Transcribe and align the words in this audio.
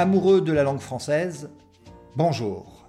Amoureux 0.00 0.40
de 0.40 0.54
la 0.54 0.62
langue 0.62 0.80
française, 0.80 1.50
bonjour. 2.16 2.88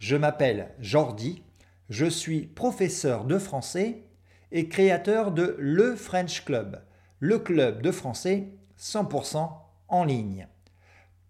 Je 0.00 0.16
m'appelle 0.16 0.74
Jordi, 0.80 1.44
je 1.88 2.06
suis 2.06 2.48
professeur 2.48 3.26
de 3.26 3.38
français 3.38 4.08
et 4.50 4.68
créateur 4.68 5.30
de 5.30 5.54
Le 5.60 5.94
French 5.94 6.44
Club, 6.44 6.82
le 7.20 7.38
club 7.38 7.80
de 7.80 7.92
français 7.92 8.48
100% 8.76 9.52
en 9.86 10.04
ligne. 10.04 10.48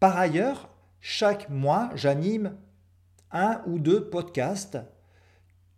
Par 0.01 0.17
ailleurs, 0.17 0.71
chaque 1.03 1.51
mois, 1.51 1.91
j'anime 1.95 2.57
un 3.33 3.61
ou 3.67 3.79
deux 3.79 4.09
podcasts 4.09 4.79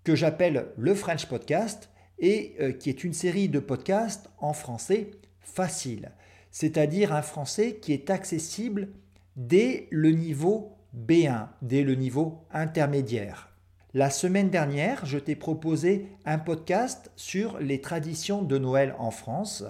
que 0.05 0.15
j'appelle 0.15 0.69
le 0.77 0.95
French 0.95 1.27
Podcast 1.27 1.91
et 2.21 2.55
euh, 2.61 2.71
qui 2.71 2.89
est 2.89 3.03
une 3.03 3.15
série 3.15 3.49
de 3.49 3.59
podcasts 3.59 4.31
en 4.39 4.53
français 4.53 5.11
facile, 5.41 6.13
c'est-à-dire 6.53 7.13
un 7.13 7.23
français 7.23 7.81
qui 7.83 7.93
est 7.93 8.11
accessible 8.11 8.91
dès 9.37 9.89
le 9.91 10.11
niveau 10.11 10.77
B1, 10.95 11.49
dès 11.63 11.83
le 11.83 11.95
niveau 11.95 12.45
intermédiaire. 12.53 13.51
La 13.93 14.11
semaine 14.11 14.51
dernière, 14.51 15.07
je 15.07 15.19
t'ai 15.19 15.37
proposé 15.37 16.07
un 16.25 16.39
podcast 16.39 17.13
sur 17.17 17.59
les 17.61 17.81
traditions 17.81 18.43
de 18.43 18.59
Noël 18.59 18.95
en 18.99 19.11
France. 19.11 19.65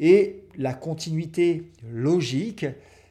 Et 0.00 0.44
la 0.56 0.74
continuité 0.74 1.72
logique, 1.90 2.66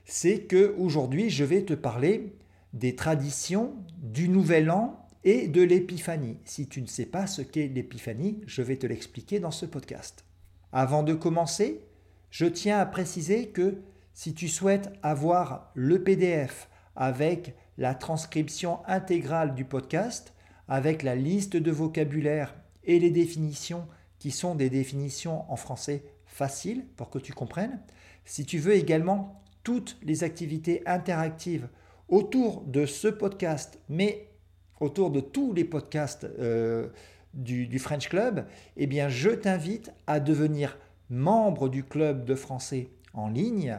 c'est 0.05 0.41
que 0.41 0.75
aujourd'hui, 0.77 1.31
je 1.31 1.43
vais 1.43 1.63
te 1.63 1.73
parler 1.73 2.35
des 2.73 2.95
traditions 2.95 3.73
du 3.97 4.29
Nouvel 4.29 4.69
An 4.69 5.07
et 5.23 5.47
de 5.47 5.63
l'Épiphanie. 5.63 6.37
Si 6.45 6.67
tu 6.67 6.81
ne 6.81 6.87
sais 6.87 7.07
pas 7.07 7.25
ce 7.25 7.41
qu'est 7.41 7.67
l'Épiphanie, 7.67 8.41
je 8.45 8.61
vais 8.61 8.77
te 8.77 8.85
l'expliquer 8.85 9.39
dans 9.39 9.51
ce 9.51 9.65
podcast. 9.65 10.23
Avant 10.71 11.01
de 11.01 11.15
commencer, 11.15 11.81
je 12.29 12.45
tiens 12.45 12.77
à 12.77 12.85
préciser 12.85 13.47
que 13.47 13.81
si 14.15 14.33
tu 14.33 14.47
souhaites 14.47 14.91
avoir 15.03 15.71
le 15.75 16.01
PDF 16.01 16.69
avec 16.95 17.53
la 17.77 17.93
transcription 17.93 18.79
intégrale 18.87 19.53
du 19.53 19.65
podcast, 19.65 20.33
avec 20.69 21.03
la 21.03 21.15
liste 21.15 21.57
de 21.57 21.71
vocabulaire 21.71 22.55
et 22.85 22.97
les 22.97 23.11
définitions 23.11 23.85
qui 24.17 24.31
sont 24.31 24.55
des 24.55 24.69
définitions 24.69 25.43
en 25.51 25.57
français 25.57 26.05
faciles 26.25 26.85
pour 26.95 27.09
que 27.09 27.19
tu 27.19 27.33
comprennes, 27.33 27.81
si 28.23 28.45
tu 28.45 28.57
veux 28.57 28.73
également 28.73 29.43
toutes 29.63 29.97
les 30.01 30.23
activités 30.23 30.81
interactives 30.85 31.67
autour 32.07 32.61
de 32.61 32.85
ce 32.85 33.09
podcast, 33.09 33.79
mais 33.89 34.29
autour 34.79 35.11
de 35.11 35.19
tous 35.19 35.51
les 35.51 35.65
podcasts 35.65 36.23
euh, 36.39 36.87
du, 37.33 37.67
du, 37.67 37.79
French 37.79 38.07
Club, 38.07 38.47
eh 38.77 38.87
bien 38.87 39.09
je 39.09 39.31
t'invite 39.31 39.91
à 40.07 40.21
devenir 40.21 40.77
membre 41.09 41.67
du 41.67 41.83
club 41.83 42.23
de 42.23 42.35
français 42.35 42.91
en 43.13 43.27
ligne 43.27 43.77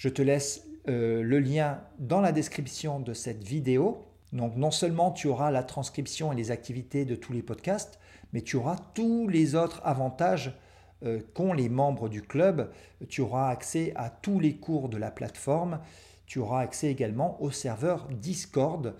je 0.00 0.08
te 0.08 0.22
laisse 0.22 0.66
euh, 0.88 1.22
le 1.22 1.40
lien 1.40 1.82
dans 1.98 2.22
la 2.22 2.32
description 2.32 3.00
de 3.00 3.12
cette 3.12 3.44
vidéo. 3.44 4.06
Donc 4.32 4.56
non 4.56 4.70
seulement 4.70 5.10
tu 5.10 5.28
auras 5.28 5.50
la 5.50 5.62
transcription 5.62 6.32
et 6.32 6.36
les 6.36 6.50
activités 6.50 7.04
de 7.04 7.14
tous 7.14 7.34
les 7.34 7.42
podcasts, 7.42 7.98
mais 8.32 8.40
tu 8.40 8.56
auras 8.56 8.76
tous 8.94 9.28
les 9.28 9.56
autres 9.56 9.82
avantages 9.84 10.58
euh, 11.02 11.20
qu'ont 11.34 11.52
les 11.52 11.68
membres 11.68 12.08
du 12.08 12.22
club. 12.22 12.72
Tu 13.10 13.20
auras 13.20 13.50
accès 13.50 13.92
à 13.94 14.08
tous 14.08 14.40
les 14.40 14.56
cours 14.56 14.88
de 14.88 14.96
la 14.96 15.10
plateforme. 15.10 15.80
Tu 16.24 16.38
auras 16.38 16.62
accès 16.62 16.90
également 16.90 17.38
au 17.42 17.50
serveur 17.50 18.08
Discord 18.08 18.96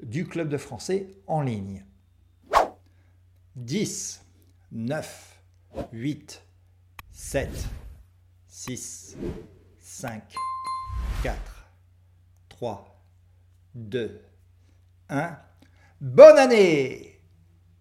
du 0.00 0.28
club 0.28 0.48
de 0.48 0.58
français 0.58 1.08
en 1.26 1.40
ligne. 1.40 1.84
10, 3.56 4.24
9, 4.70 5.42
8, 5.92 6.44
7, 7.10 7.50
6, 8.46 9.16
5, 9.88 10.34
4, 11.22 11.38
3, 12.48 13.00
2, 13.76 14.20
1. 15.08 15.38
Bonne 16.00 16.38
année 16.38 17.20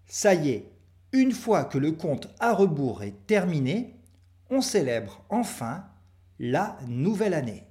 Ça 0.06 0.36
y 0.36 0.52
est, 0.52 0.72
une 1.14 1.32
fois 1.32 1.66
que 1.66 1.80
le 1.80 1.94
compte 1.94 2.30
à 2.40 2.54
rebours 2.54 3.02
est 3.02 3.26
terminé, 3.26 3.96
on 4.52 4.62
célèbre 4.62 5.26
enfin 5.30 5.84
la 6.38 6.78
nouvelle 6.88 7.34
année. 7.34 7.68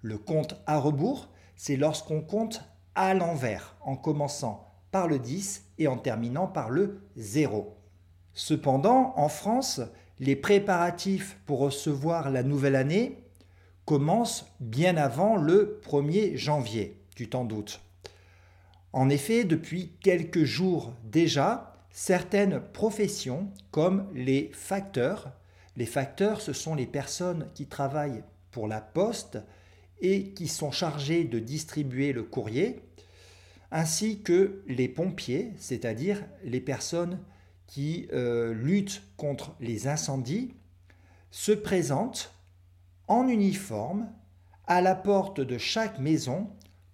Le 0.00 0.16
compte 0.16 0.56
à 0.66 0.78
rebours, 0.78 1.28
c'est 1.54 1.76
lorsqu'on 1.76 2.22
compte 2.22 2.64
à 2.94 3.12
l'envers, 3.12 3.76
en 3.82 3.96
commençant 3.96 4.72
par 4.90 5.06
le 5.06 5.18
10 5.18 5.66
et 5.76 5.88
en 5.88 5.98
terminant 5.98 6.46
par 6.46 6.70
le 6.70 7.02
0. 7.16 7.76
Cependant, 8.32 9.12
en 9.16 9.28
France, 9.28 9.82
les 10.20 10.36
préparatifs 10.36 11.38
pour 11.44 11.58
recevoir 11.58 12.30
la 12.30 12.42
nouvelle 12.42 12.76
année 12.76 13.22
commence 13.84 14.46
bien 14.60 14.96
avant 14.96 15.36
le 15.36 15.80
1er 15.84 16.36
janvier, 16.36 17.00
tu 17.14 17.28
t'en 17.28 17.44
doutes. 17.44 17.80
En 18.92 19.08
effet, 19.08 19.44
depuis 19.44 19.92
quelques 20.00 20.44
jours 20.44 20.92
déjà, 21.04 21.76
certaines 21.90 22.60
professions 22.60 23.50
comme 23.70 24.06
les 24.14 24.50
facteurs, 24.52 25.32
les 25.76 25.86
facteurs 25.86 26.40
ce 26.40 26.52
sont 26.52 26.74
les 26.74 26.86
personnes 26.86 27.48
qui 27.54 27.66
travaillent 27.66 28.24
pour 28.50 28.68
la 28.68 28.80
poste 28.80 29.38
et 30.00 30.30
qui 30.30 30.48
sont 30.48 30.70
chargés 30.70 31.24
de 31.24 31.38
distribuer 31.38 32.12
le 32.12 32.22
courrier, 32.22 32.80
ainsi 33.70 34.20
que 34.20 34.62
les 34.66 34.88
pompiers, 34.88 35.52
c'est-à-dire 35.56 36.22
les 36.44 36.60
personnes 36.60 37.18
qui 37.66 38.08
euh, 38.12 38.52
luttent 38.52 39.02
contre 39.16 39.54
les 39.60 39.88
incendies, 39.88 40.52
se 41.30 41.52
présentent 41.52 42.34
en 43.08 43.28
uniforme 43.28 44.08
à 44.66 44.80
la 44.80 44.94
porte 44.94 45.40
de 45.40 45.58
chaque 45.58 45.98
maison 45.98 46.50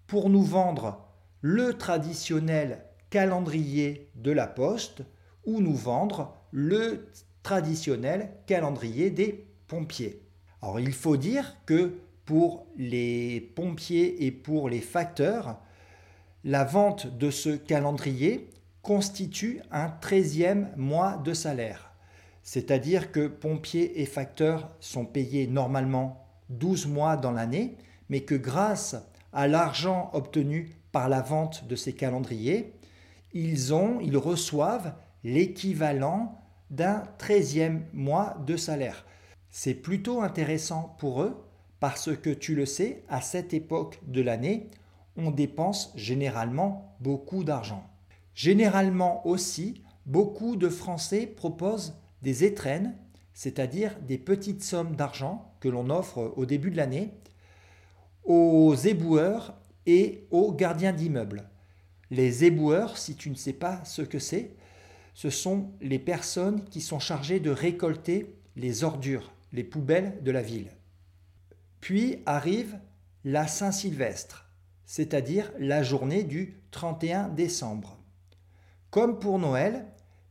pour 0.07 0.31
nous 0.31 0.43
vendre 0.43 1.09
le 1.41 1.75
traditionnel 1.75 2.85
calendrier 3.11 4.11
de 4.15 4.33
la 4.33 4.47
poste 4.47 5.03
ou 5.45 5.61
nous 5.61 5.77
vendre 5.77 6.35
le 6.51 7.09
traditionnel 7.43 8.31
calendrier 8.47 9.11
des 9.11 9.47
pompiers. 9.67 10.23
Alors 10.63 10.81
il 10.81 10.93
faut 10.93 11.17
dire 11.17 11.57
que 11.67 11.95
pour 12.25 12.67
les 12.77 13.41
pompiers 13.41 14.27
et 14.27 14.31
pour 14.31 14.69
les 14.69 14.81
facteurs, 14.81 15.59
la 16.45 16.65
vente 16.65 17.07
de 17.19 17.31
ce 17.31 17.51
calendrier 17.51 18.51
constitue 18.83 19.63
un 19.71 19.89
13e 19.89 20.77
mois 20.77 21.17
de 21.17 21.33
salaire. 21.33 21.88
C'est-à-dire 22.43 23.13
que 23.13 23.27
pompiers 23.27 24.01
et 24.01 24.07
facteurs 24.07 24.71
sont 24.81 25.05
payés 25.05 25.47
normalement 25.47 26.27
12 26.51 26.87
mois 26.87 27.17
dans 27.17 27.33
l'année, 27.33 27.77
mais 28.09 28.21
que 28.21 28.35
grâce 28.35 28.97
à 29.33 29.47
l'argent 29.49 30.11
obtenu 30.15 30.71
par 30.93 31.09
la 31.09 31.21
vente 31.21 31.67
de 31.67 31.77
ces 31.77 31.93
calendriers, 31.93 32.73
ils 33.33 33.75
ont, 33.75 34.01
ils 34.01 34.17
reçoivent 34.17 34.95
l'équivalent 35.25 36.41
d'un 36.71 37.03
13e 37.19 37.83
mois 37.93 38.37
de 38.47 38.57
salaire. 38.57 39.05
C'est 39.51 39.75
plutôt 39.75 40.23
intéressant 40.23 40.97
pour 40.99 41.23
eux 41.23 41.37
parce 41.81 42.15
que 42.17 42.31
tu 42.31 42.55
le 42.55 42.67
sais, 42.67 43.03
à 43.09 43.21
cette 43.21 43.55
époque 43.55 44.01
de 44.07 44.21
l'année, 44.21 44.69
on 45.17 45.31
dépense 45.31 45.93
généralement 45.97 46.97
beaucoup 47.01 47.45
d'argent. 47.45 47.85
Généralement 48.35 49.27
aussi, 49.27 49.83
beaucoup 50.07 50.57
de 50.57 50.69
Français 50.69 51.27
proposent 51.27 51.95
des 52.23 52.45
étrennes, 52.45 52.97
c'est-à-dire 53.33 53.99
des 54.01 54.19
petites 54.19 54.63
sommes 54.63 54.97
d'argent 54.97 55.55
que 55.61 55.69
l'on 55.69 55.91
offre 55.91 56.33
au 56.37 56.47
début 56.47 56.71
de 56.71 56.77
l'année 56.77 57.13
aux 58.29 58.75
éboueurs 58.75 59.55
et 59.87 60.27
aux 60.31 60.53
gardiens 60.53 60.93
d'immeubles. 60.93 61.49
Les 62.11 62.45
éboueurs, 62.45 62.99
si 62.99 63.17
tu 63.17 63.31
ne 63.31 63.35
sais 63.35 63.55
pas 63.55 63.83
ce 63.85 64.03
que 64.03 64.19
c'est, 64.19 64.55
ce 65.15 65.31
sont 65.31 65.73
les 65.81 65.99
personnes 65.99 66.65
qui 66.67 66.81
sont 66.81 67.01
chargées 67.01 67.41
de 67.41 67.51
récolter 67.51 68.37
les 68.55 68.85
ordures, 68.85 69.33
les 69.53 69.65
poubelles 69.65 70.23
de 70.23 70.31
la 70.31 70.43
ville. 70.43 70.71
Puis 71.81 72.23
arrive 72.27 72.79
la 73.25 73.47
Saint-Sylvestre, 73.47 74.51
c'est-à-dire 74.85 75.51
la 75.59 75.83
journée 75.83 76.23
du 76.23 76.61
31 76.71 77.29
décembre. 77.29 77.99
Comme 78.91 79.19
pour 79.19 79.39
Noël, 79.39 79.87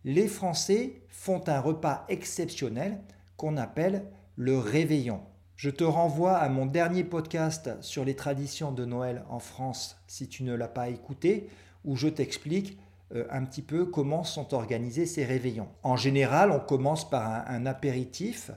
les 0.07 0.30
Français 0.30 1.01
font 1.09 1.44
un 1.48 1.59
repas 1.59 2.06
exceptionnel 2.07 3.01
qu'on 3.36 3.57
appelle 3.57 4.06
le 4.38 4.57
réveillon. 4.57 5.19
Je 5.57 5.69
te 5.69 5.83
renvoie 5.83 6.38
à 6.38 6.48
mon 6.48 6.65
dernier 6.65 7.04
podcast 7.04 7.71
sur 7.81 8.06
les 8.06 8.15
traditions 8.15 8.71
de 8.71 8.86
Noël 8.86 9.25
en 9.30 9.39
France 9.39 10.01
si 10.07 10.30
tu 10.30 10.44
ne 10.44 10.54
l'as 10.54 10.69
pas 10.69 10.88
écouté, 10.88 11.50
où 11.83 11.98
je 11.98 12.07
t'explique 12.07 12.77
euh, 13.13 13.25
un 13.30 13.44
petit 13.44 13.62
peu 13.62 13.86
comment 13.86 14.24
sont 14.24 14.54
organisés 14.54 15.06
ces 15.06 15.25
réveillons. 15.25 15.68
En 15.83 15.98
général, 15.98 16.51
on 16.51 16.62
commence 16.62 17.10
par 17.10 17.45
un, 17.45 17.65
apéritif 17.65 18.51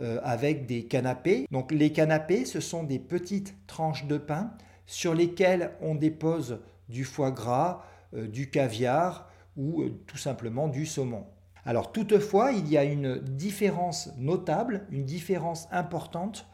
euh, 0.00 0.18
avec 0.22 0.64
des 0.64 0.86
canapés. 0.86 1.46
Donc 1.50 1.72
les 1.72 1.92
canapés, 1.92 2.46
ce 2.46 2.60
sont 2.60 2.84
des 2.84 2.98
petites 2.98 3.54
tranches 3.66 4.06
de 4.06 4.16
pain 4.16 4.50
sur 4.86 5.12
lesquelles 5.12 5.72
on 5.82 5.94
dépose 5.94 6.60
du 6.88 7.04
foie 7.04 7.32
gras, 7.32 7.84
euh, 8.14 8.26
du 8.26 8.48
caviar, 8.48 9.29
ou 9.56 9.82
euh, 9.82 10.02
tout 10.06 10.16
simplement 10.16 10.68
du 10.68 10.86
saumon. 10.86 11.24
Alors 11.64 11.92
toutefois, 11.92 12.52
il 12.52 12.68
y 12.68 12.78
a 12.78 12.84
une 12.84 13.18
différence 13.18 14.10
notable, 14.16 14.86
une 14.90 15.04
différence 15.04 15.68
importante 15.70 16.46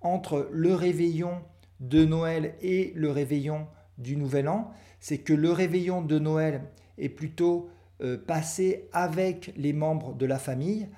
entre 0.00 0.48
le 0.52 0.74
réveillon 0.74 1.42
de 1.80 2.04
Noël 2.04 2.54
et 2.62 2.92
le 2.94 3.10
réveillon 3.10 3.66
du 3.98 4.16
Nouvel 4.16 4.48
An, 4.48 4.70
c'est 5.00 5.18
que 5.18 5.32
le 5.34 5.50
réveillon 5.50 6.02
de 6.02 6.18
Noël 6.18 6.62
est 6.98 7.08
plutôt 7.08 7.68
euh, 8.02 8.16
passé 8.18 8.88
avec 8.92 9.52
les 9.56 9.72
membres 9.72 10.14
de 10.14 10.26
la 10.26 10.38
famille, 10.38 10.88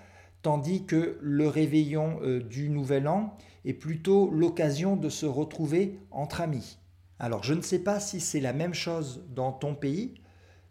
tandis 0.42 0.84
que 0.84 1.18
le 1.20 1.48
réveillon 1.48 2.20
euh, 2.22 2.40
du 2.40 2.68
Nouvel 2.70 3.08
An 3.08 3.36
est 3.64 3.74
plutôt 3.74 4.30
l'occasion 4.30 4.96
de 4.96 5.08
se 5.08 5.26
retrouver 5.26 5.98
entre 6.10 6.40
amis. 6.40 6.78
Alors 7.18 7.42
je 7.42 7.54
ne 7.54 7.62
sais 7.62 7.80
pas 7.80 8.00
si 8.00 8.20
c'est 8.20 8.40
la 8.40 8.52
même 8.52 8.74
chose 8.74 9.24
dans 9.34 9.52
ton 9.52 9.74
pays. 9.74 10.14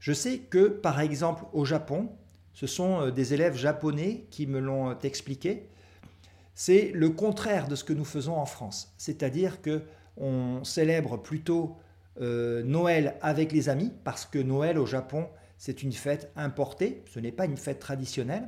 Je 0.06 0.14
sais 0.14 0.38
que 0.38 0.68
par 0.68 1.00
exemple 1.00 1.46
au 1.52 1.66
Japon, 1.66 2.10
ce 2.54 2.68
sont 2.68 3.02
euh, 3.02 3.12
des 3.12 3.34
élèves 3.34 3.56
japonais 3.56 4.28
qui 4.30 4.46
me 4.46 4.60
l'ont 4.60 4.96
expliqué. 5.00 5.68
C'est 6.54 6.92
le 6.94 7.10
contraire 7.10 7.68
de 7.68 7.74
ce 7.74 7.84
que 7.84 7.92
nous 7.92 8.06
faisons 8.06 8.36
en 8.36 8.46
France, 8.46 8.94
c'est-à-dire 9.00 9.64
que 9.64 9.82
on 10.16 10.64
célèbre 10.64 11.18
plutôt 11.18 11.78
euh, 12.22 12.62
Noël 12.62 13.16
avec 13.24 13.52
les 13.52 13.68
amis, 13.68 13.92
parce 14.04 14.28
que 14.28 14.38
Noël 14.38 14.78
au 14.78 14.86
Japon, 14.86 15.28
c'est 15.58 15.82
une 15.82 15.92
fête 15.92 16.32
importée, 16.36 17.04
ce 17.12 17.20
n'est 17.20 17.32
pas 17.32 17.46
une 17.46 17.58
fête 17.58 17.80
traditionnelle. 17.80 18.48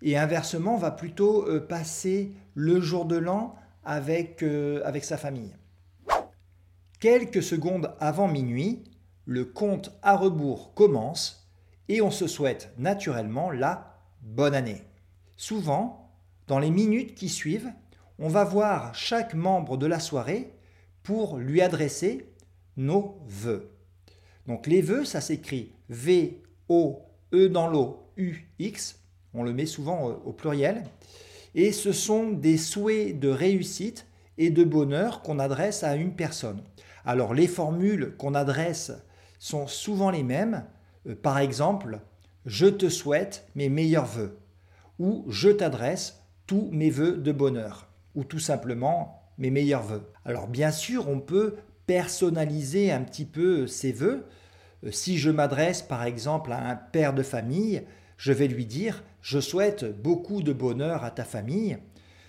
Et 0.00 0.16
inversement, 0.16 0.76
on 0.76 0.78
va 0.78 0.92
plutôt 0.92 1.44
euh, 1.48 1.58
passer 1.58 2.34
le 2.54 2.80
jour 2.80 3.04
de 3.06 3.16
l'an 3.16 3.56
avec, 3.84 4.44
euh, 4.44 4.80
avec 4.84 5.02
sa 5.02 5.16
famille. 5.16 5.56
Quelques 7.00 7.42
secondes 7.42 7.96
avant 7.98 8.28
minuit, 8.28 8.84
le 9.24 9.44
compte 9.44 9.92
à 10.02 10.16
rebours 10.16 10.74
commence 10.74 11.48
et 11.88 12.00
on 12.02 12.10
se 12.10 12.26
souhaite 12.26 12.72
naturellement 12.78 13.50
la 13.50 13.98
bonne 14.22 14.54
année. 14.54 14.82
Souvent, 15.36 16.10
dans 16.46 16.58
les 16.58 16.70
minutes 16.70 17.14
qui 17.14 17.28
suivent, 17.28 17.72
on 18.18 18.28
va 18.28 18.44
voir 18.44 18.94
chaque 18.94 19.34
membre 19.34 19.76
de 19.76 19.86
la 19.86 20.00
soirée 20.00 20.52
pour 21.02 21.38
lui 21.38 21.60
adresser 21.60 22.32
nos 22.76 23.18
vœux. 23.26 23.70
Donc 24.46 24.66
les 24.66 24.82
vœux, 24.82 25.04
ça 25.04 25.20
s'écrit 25.20 25.72
V, 25.88 26.42
O, 26.68 27.02
E 27.32 27.48
dans 27.48 27.68
l'eau, 27.68 28.08
U, 28.16 28.36
X. 28.58 29.00
On 29.34 29.42
le 29.42 29.52
met 29.52 29.66
souvent 29.66 30.04
au 30.04 30.32
pluriel. 30.32 30.84
Et 31.54 31.72
ce 31.72 31.92
sont 31.92 32.30
des 32.30 32.56
souhaits 32.56 33.18
de 33.18 33.28
réussite 33.28 34.06
et 34.38 34.50
de 34.50 34.64
bonheur 34.64 35.22
qu'on 35.22 35.38
adresse 35.38 35.82
à 35.82 35.96
une 35.96 36.14
personne. 36.14 36.62
Alors 37.04 37.34
les 37.34 37.46
formules 37.48 38.14
qu'on 38.16 38.34
adresse 38.34 38.92
sont 39.42 39.66
souvent 39.66 40.10
les 40.10 40.22
mêmes. 40.22 40.64
Euh, 41.08 41.16
par 41.20 41.38
exemple, 41.38 41.98
je 42.46 42.66
te 42.66 42.88
souhaite 42.88 43.48
mes 43.56 43.68
meilleurs 43.68 44.06
vœux 44.06 44.38
ou 45.00 45.24
je 45.28 45.48
t'adresse 45.48 46.22
tous 46.46 46.68
mes 46.70 46.90
vœux 46.90 47.16
de 47.16 47.32
bonheur 47.32 47.88
ou 48.14 48.22
tout 48.22 48.38
simplement 48.38 49.20
mes 49.38 49.50
meilleurs 49.50 49.82
vœux. 49.82 50.04
Alors 50.24 50.46
bien 50.46 50.70
sûr, 50.70 51.08
on 51.08 51.18
peut 51.18 51.56
personnaliser 51.86 52.92
un 52.92 53.02
petit 53.02 53.24
peu 53.24 53.66
ses 53.66 53.90
vœux. 53.90 54.26
Euh, 54.84 54.92
si 54.92 55.18
je 55.18 55.30
m'adresse 55.30 55.82
par 55.82 56.04
exemple 56.04 56.52
à 56.52 56.64
un 56.64 56.76
père 56.76 57.12
de 57.12 57.24
famille, 57.24 57.82
je 58.18 58.32
vais 58.32 58.46
lui 58.46 58.64
dire 58.64 59.02
je 59.22 59.40
souhaite 59.40 59.84
beaucoup 60.00 60.44
de 60.44 60.52
bonheur 60.52 61.02
à 61.02 61.10
ta 61.10 61.24
famille. 61.24 61.78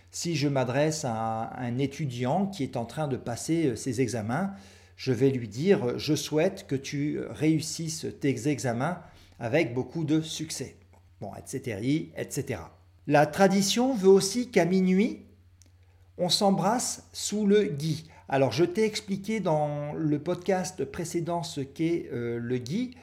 Si 0.10 0.36
je 0.36 0.48
m'adresse 0.48 1.06
à 1.06 1.54
un 1.60 1.78
étudiant 1.78 2.48
qui 2.48 2.64
est 2.64 2.76
en 2.76 2.86
train 2.86 3.08
de 3.08 3.18
passer 3.18 3.68
euh, 3.68 3.76
ses 3.76 4.02
examens, 4.02 4.56
je 4.96 5.12
vais 5.12 5.30
lui 5.30 5.48
dire 5.48 5.98
je 5.98 6.16
souhaite 6.16 6.68
que 6.68 6.76
tu 6.76 7.20
réussisses 7.30 8.06
tes 8.20 8.48
examens 8.48 9.02
avec 9.40 9.74
beaucoup 9.74 10.04
de 10.04 10.22
succès. 10.22 10.78
Bon, 11.22 11.32
etc., 11.36 12.12
etc. 12.18 12.62
La 13.08 13.26
tradition 13.26 13.94
veut 13.94 14.10
aussi 14.10 14.50
qu'à 14.50 14.66
minuit, 14.66 15.26
on 16.18 16.30
s'embrasse 16.30 17.08
sous 17.12 17.46
le 17.46 17.64
gui. 17.64 18.10
Alors, 18.30 18.52
je 18.52 18.64
t'ai 18.64 18.86
expliqué 18.86 19.40
dans 19.40 19.94
le 19.94 20.20
podcast 20.20 20.86
précédent 20.86 21.44
ce 21.44 21.62
qu'est 21.62 22.10
euh, 22.14 22.40
le 22.40 22.58
gui. 22.58 22.96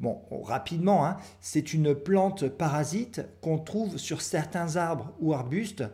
Bon, 0.00 0.20
rapidement, 0.42 1.06
hein, 1.06 1.18
c'est 1.40 1.74
une 1.74 1.94
plante 1.94 2.48
parasite 2.48 3.22
qu'on 3.40 3.58
trouve 3.58 3.98
sur 3.98 4.22
certains 4.22 4.76
arbres 4.76 5.12
ou 5.20 5.34
arbustes 5.34 5.84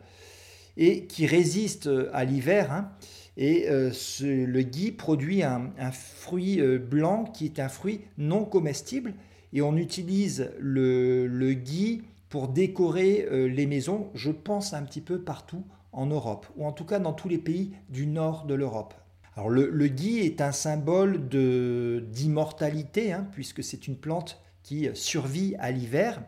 et 0.77 1.07
qui 1.07 1.27
résiste 1.27 1.91
à 2.13 2.25
l'hiver. 2.25 2.73
Hein. 2.73 2.91
Et 3.39 3.71
euh, 3.71 3.93
le 4.21 4.63
gui 4.63 4.91
produit 4.91 5.45
un, 5.45 5.71
fruit 5.93 6.61
euh, 6.61 6.79
blanc 6.79 7.25
qui 7.25 7.45
est 7.45 7.61
un 7.61 7.69
fruit 7.69 8.01
non 8.19 8.45
comestible. 8.45 9.15
Et 9.53 9.63
on 9.63 9.77
utilise 9.77 10.51
le, 10.59 11.55
gui 11.55 12.03
pour 12.29 12.49
décorer 12.49 13.27
les 13.49 13.65
maisons, 13.65 14.11
je 14.15 14.31
pense 14.31 14.75
un 14.75 14.83
petit 14.83 15.01
peu 15.01 15.23
partout 15.23 15.65
en 15.93 16.05
Europe, 16.05 16.47
ou 16.59 16.67
en 16.67 16.73
tout 16.73 16.85
cas 16.85 16.99
dans 16.99 17.15
tous 17.15 17.31
les 17.31 17.39
pays 17.39 17.73
du 17.89 18.07
nord 18.07 18.45
de 18.45 18.53
l'Europe. 18.53 18.93
Alors 19.35 19.49
le, 19.49 19.89
gui 19.89 20.19
est 20.19 20.43
un 20.43 20.53
symbole 20.53 21.31
d'immortalité, 22.11 23.13
hein, 23.13 23.27
puisque 23.33 23.65
c'est 23.65 23.87
une 23.87 23.97
plante 23.97 24.43
qui 24.63 24.91
survit 24.93 25.55
à 25.59 25.71
l'hiver. 25.71 26.23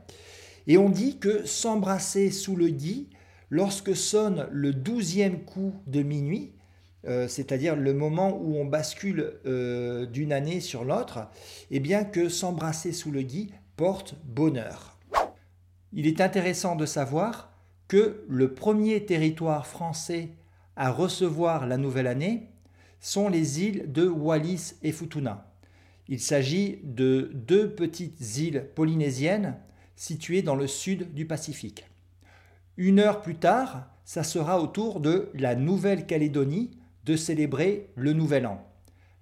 Et 0.67 0.79
on 0.79 0.89
dit 0.89 1.19
que 1.19 1.45
s'embrasser 1.45 2.31
sous 2.31 2.57
le 2.57 2.69
gui, 2.69 3.11
lorsque 3.51 3.95
sonne 3.95 4.47
le 4.51 4.73
douzième 4.73 5.45
coup 5.45 5.75
de 5.87 6.03
minuit, 6.03 6.53
euh, 7.07 7.29
c'est-à-dire 7.29 7.77
le 7.77 7.95
moment 7.95 8.37
où 8.37 8.57
on 8.57 8.67
bascule 8.67 9.35
euh, 9.47 10.07
d'une 10.07 10.33
année 10.33 10.61
sur 10.61 10.85
l'autre, 10.85 11.29
eh 11.71 11.81
bien 11.81 12.05
que 12.05 12.29
s'embrasser 12.29 12.93
sous 12.93 13.11
le 13.11 13.23
gui 13.23 13.53
porte 13.77 14.17
bonheur. 14.25 14.99
Il 15.93 16.07
est 16.07 16.21
intéressant 16.21 16.77
de 16.77 16.87
savoir 16.87 17.53
que 17.89 18.25
le 18.29 18.53
premier 18.53 19.05
territoire 19.07 19.67
français 19.67 20.29
à 20.77 20.91
recevoir 20.91 21.67
la 21.67 21.77
nouvelle 21.77 22.07
année 22.07 22.49
sont 23.01 23.29
les 23.29 23.63
îles 23.63 23.91
de 23.91 24.07
Wallis 24.07 24.75
et 24.83 24.93
Futuna. 24.93 25.47
Il 26.09 26.21
s'agit 26.21 26.81
de 26.83 27.31
deux 27.35 27.75
petites 27.75 28.37
îles 28.37 28.67
polynésiennes 28.75 29.57
situées 29.97 30.43
dans 30.43 30.57
le 30.57 30.67
sud 30.67 31.15
du 31.15 31.27
Pacifique. 31.27 31.87
Une 32.77 32.99
heure 32.99 33.23
plus 33.23 33.37
tard, 33.37 33.91
ça 34.05 34.23
sera 34.23 34.61
au 34.61 34.67
tour 34.67 35.01
de 35.01 35.31
la 35.35 35.55
Nouvelle-Calédonie 35.55 36.71
de 37.11 37.17
célébrer 37.17 37.91
le 37.97 38.13
Nouvel 38.13 38.47
An. 38.47 38.65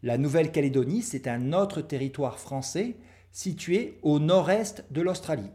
La 0.03 0.19
Nouvelle-Calédonie, 0.19 1.01
c'est 1.01 1.27
un 1.27 1.55
autre 1.55 1.81
territoire 1.81 2.39
français 2.39 2.97
situé 3.33 3.99
au 4.03 4.19
nord-est 4.19 4.85
de 4.91 5.01
l'Australie 5.01 5.51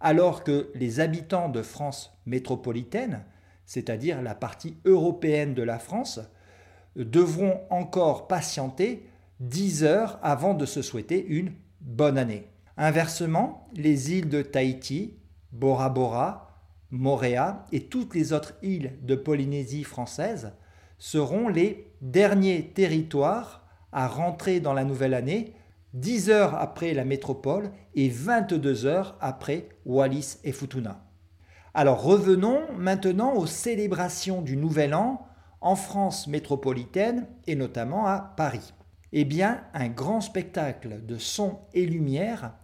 alors 0.00 0.44
que 0.44 0.70
les 0.76 1.00
habitants 1.00 1.48
de 1.48 1.62
France 1.62 2.16
métropolitaine, 2.26 3.24
c'est-à-dire 3.66 4.22
la 4.22 4.36
partie 4.36 4.76
européenne 4.84 5.54
de 5.54 5.64
la 5.64 5.80
France, 5.80 6.20
devront 6.94 7.62
encore 7.70 8.28
patienter 8.28 9.08
10 9.40 9.82
heures 9.82 10.20
avant 10.22 10.54
de 10.54 10.66
se 10.66 10.80
souhaiter 10.80 11.26
une 11.26 11.54
bonne 11.80 12.18
année. 12.18 12.50
Inversement, 12.76 13.68
les 13.74 14.12
îles 14.12 14.28
de 14.28 14.42
Tahiti, 14.42 15.16
Bora 15.50 15.88
Bora, 15.88 16.50
Moréa 16.92 17.64
et 17.72 17.86
toutes 17.86 18.14
les 18.14 18.32
autres 18.32 18.54
îles 18.62 18.96
de 19.02 19.16
Polynésie 19.16 19.82
française 19.82 20.52
seront 20.98 21.48
les 21.48 21.92
derniers 22.00 22.72
territoires 22.74 23.64
à 23.92 24.08
rentrer 24.08 24.60
dans 24.60 24.72
la 24.72 24.84
nouvelle 24.84 25.14
année 25.14 25.54
10 25.94 26.30
heures 26.30 26.54
après 26.56 26.92
la 26.92 27.04
métropole 27.04 27.70
et 27.94 28.08
22 28.08 28.86
heures 28.86 29.16
après 29.20 29.68
Wallis 29.86 30.38
et 30.42 30.52
Futuna. 30.52 31.04
Alors 31.72 32.02
revenons 32.02 32.60
maintenant 32.76 33.34
aux 33.34 33.46
célébrations 33.46 34.42
du 34.42 34.56
Nouvel 34.56 34.94
An 34.94 35.26
en 35.60 35.76
France 35.76 36.26
métropolitaine 36.26 37.26
et 37.46 37.56
notamment 37.56 38.06
à 38.06 38.34
Paris. 38.36 38.74
Eh 39.12 39.24
bien, 39.24 39.62
un 39.72 39.88
grand 39.88 40.20
spectacle 40.20 41.06
de 41.06 41.16
son 41.16 41.60
et 41.72 41.86
lumière 41.86 42.54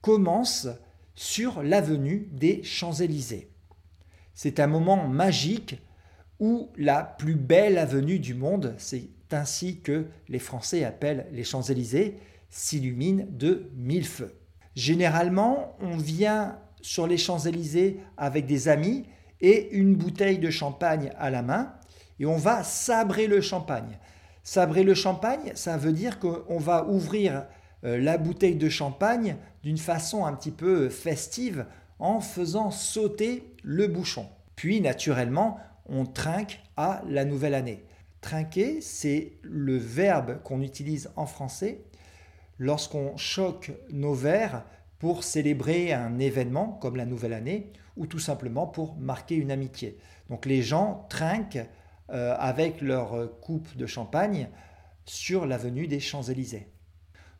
commence 0.00 0.66
sur 1.14 1.62
l'avenue 1.62 2.28
des 2.32 2.62
Champs-Élysées. 2.62 3.50
C'est 4.34 4.60
un 4.60 4.66
moment 4.66 5.06
magique 5.06 5.76
où 6.42 6.70
la 6.76 7.04
plus 7.04 7.36
belle 7.36 7.78
avenue 7.78 8.18
du 8.18 8.34
monde, 8.34 8.74
c'est 8.76 9.08
ainsi 9.30 9.78
que 9.78 10.06
les 10.28 10.40
Français 10.40 10.82
appellent 10.82 11.28
les 11.30 11.44
Champs-Élysées, 11.44 12.16
s'illumine 12.50 13.28
de 13.30 13.70
mille 13.76 14.04
feux. 14.04 14.34
Généralement, 14.74 15.76
on 15.80 15.96
vient 15.96 16.58
sur 16.80 17.06
les 17.06 17.16
Champs-Élysées 17.16 18.00
avec 18.16 18.46
des 18.46 18.66
amis 18.66 19.04
et 19.40 19.70
une 19.70 19.94
bouteille 19.94 20.40
de 20.40 20.50
champagne 20.50 21.12
à 21.16 21.30
la 21.30 21.42
main 21.42 21.74
et 22.18 22.26
on 22.26 22.36
va 22.36 22.64
sabrer 22.64 23.28
le 23.28 23.40
champagne. 23.40 24.00
Sabrer 24.42 24.82
le 24.82 24.94
champagne, 24.94 25.52
ça 25.54 25.76
veut 25.76 25.92
dire 25.92 26.18
qu'on 26.18 26.58
va 26.58 26.88
ouvrir 26.88 27.46
euh, 27.84 27.98
la 27.98 28.18
bouteille 28.18 28.56
de 28.56 28.68
champagne 28.68 29.36
d'une 29.62 29.78
façon 29.78 30.26
un 30.26 30.32
petit 30.32 30.50
peu 30.50 30.88
festive 30.88 31.66
en 32.00 32.20
faisant 32.20 32.72
sauter 32.72 33.54
le 33.62 33.86
bouchon. 33.86 34.26
Puis 34.56 34.80
naturellement, 34.80 35.60
on 35.86 36.06
trinque 36.06 36.60
à 36.76 37.02
la 37.06 37.24
nouvelle 37.24 37.54
année. 37.54 37.84
Trinquer, 38.20 38.80
c'est 38.80 39.32
le 39.42 39.76
verbe 39.76 40.42
qu'on 40.42 40.62
utilise 40.62 41.10
en 41.16 41.26
français 41.26 41.82
lorsqu'on 42.58 43.16
choque 43.16 43.72
nos 43.90 44.14
verres 44.14 44.64
pour 44.98 45.24
célébrer 45.24 45.92
un 45.92 46.18
événement 46.20 46.78
comme 46.80 46.96
la 46.96 47.06
nouvelle 47.06 47.32
année 47.32 47.72
ou 47.96 48.06
tout 48.06 48.20
simplement 48.20 48.66
pour 48.66 48.96
marquer 48.96 49.34
une 49.34 49.50
amitié. 49.50 49.98
Donc 50.30 50.46
les 50.46 50.62
gens 50.62 51.06
trinquent 51.08 51.66
euh, 52.10 52.36
avec 52.38 52.80
leur 52.80 53.40
coupe 53.40 53.76
de 53.76 53.86
champagne 53.86 54.48
sur 55.04 55.46
l'avenue 55.46 55.88
des 55.88 56.00
Champs-Élysées. 56.00 56.68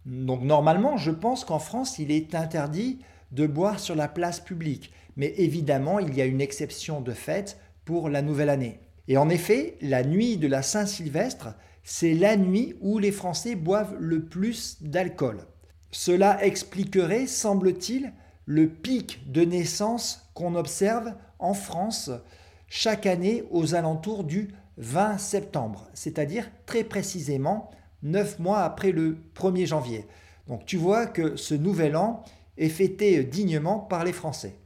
Donc 0.04 0.42
normalement, 0.42 0.96
je 0.96 1.12
pense 1.12 1.44
qu'en 1.44 1.60
France, 1.60 1.98
il 1.98 2.10
est 2.10 2.34
interdit 2.34 2.98
de 3.30 3.46
boire 3.46 3.78
sur 3.78 3.94
la 3.94 4.08
place 4.08 4.40
publique. 4.40 4.92
Mais 5.16 5.32
évidemment, 5.36 5.98
il 5.98 6.14
y 6.14 6.20
a 6.20 6.26
une 6.26 6.40
exception 6.40 7.00
de 7.00 7.12
fait 7.12 7.58
pour 7.84 8.08
la 8.08 8.22
nouvelle 8.22 8.50
année. 8.50 8.80
Et 9.08 9.16
en 9.16 9.28
effet, 9.28 9.76
la 9.80 10.04
nuit 10.04 10.36
de 10.36 10.46
la 10.46 10.62
Saint-Sylvestre, 10.62 11.54
c'est 11.82 12.14
la 12.14 12.36
nuit 12.36 12.76
où 12.80 12.98
les 12.98 13.12
Français 13.12 13.54
boivent 13.54 13.96
le 13.98 14.24
plus 14.24 14.82
d'alcool. 14.82 15.46
Cela 15.90 16.44
expliquerait, 16.44 17.26
semble-t-il, 17.26 18.12
le 18.46 18.68
pic 18.68 19.30
de 19.30 19.42
naissance 19.42 20.30
qu'on 20.34 20.54
observe 20.54 21.12
en 21.38 21.54
France 21.54 22.10
chaque 22.68 23.06
année 23.06 23.44
aux 23.50 23.74
alentours 23.74 24.24
du 24.24 24.48
20 24.78 25.18
septembre, 25.18 25.88
c'est-à-dire 25.92 26.50
très 26.64 26.84
précisément 26.84 27.70
9 28.02 28.38
mois 28.38 28.60
après 28.60 28.92
le 28.92 29.18
1er 29.34 29.66
janvier. 29.66 30.06
Donc 30.48 30.64
tu 30.64 30.76
vois 30.76 31.06
que 31.06 31.36
ce 31.36 31.54
nouvel 31.54 31.96
an 31.96 32.24
est 32.56 32.68
fêté 32.68 33.22
dignement 33.24 33.78
par 33.78 34.04
les 34.04 34.12
Français. 34.12 34.56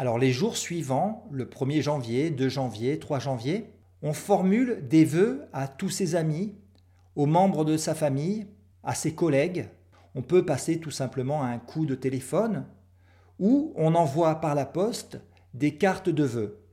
Alors 0.00 0.18
les 0.18 0.32
jours 0.32 0.56
suivants, 0.56 1.28
le 1.30 1.44
1er 1.44 1.82
janvier, 1.82 2.30
2 2.30 2.48
janvier, 2.48 2.98
3 2.98 3.18
janvier, 3.18 3.66
on 4.00 4.14
formule 4.14 4.88
des 4.88 5.04
vœux 5.04 5.42
à 5.52 5.68
tous 5.68 5.90
ses 5.90 6.14
amis, 6.14 6.54
aux 7.16 7.26
membres 7.26 7.66
de 7.66 7.76
sa 7.76 7.94
famille, 7.94 8.46
à 8.82 8.94
ses 8.94 9.14
collègues. 9.14 9.68
On 10.14 10.22
peut 10.22 10.46
passer 10.46 10.80
tout 10.80 10.90
simplement 10.90 11.42
un 11.42 11.58
coup 11.58 11.84
de 11.84 11.94
téléphone 11.94 12.64
ou 13.38 13.74
on 13.76 13.94
envoie 13.94 14.36
par 14.36 14.54
la 14.54 14.64
poste 14.64 15.20
des 15.52 15.74
cartes 15.74 16.08
de 16.08 16.24
vœux. 16.24 16.64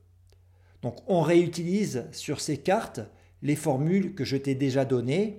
Donc 0.80 0.96
on 1.06 1.20
réutilise 1.20 2.06
sur 2.12 2.40
ces 2.40 2.56
cartes 2.56 3.00
les 3.42 3.56
formules 3.56 4.14
que 4.14 4.24
je 4.24 4.38
t'ai 4.38 4.54
déjà 4.54 4.86
données, 4.86 5.38